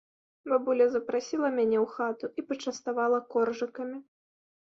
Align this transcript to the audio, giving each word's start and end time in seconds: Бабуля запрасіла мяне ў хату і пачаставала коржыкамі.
Бабуля 0.51 0.85
запрасіла 0.93 1.47
мяне 1.57 1.77
ў 1.81 1.85
хату 1.95 2.25
і 2.43 2.45
пачаставала 2.53 3.19
коржыкамі. 3.35 3.97